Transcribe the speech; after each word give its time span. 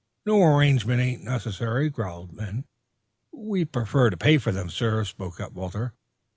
No 0.25 0.41
arrangement 0.41 0.99
ain't 0.99 1.23
necessary," 1.25 1.87
growled 1.91 2.35
Ben. 2.35 2.65
"We 3.31 3.65
prefer 3.65 4.09
to 4.09 4.17
pay 4.17 4.39
for 4.39 4.51
them, 4.51 4.71
sir," 4.71 5.03
spoke 5.03 5.39
up 5.39 5.51
Walter. 5.51 5.93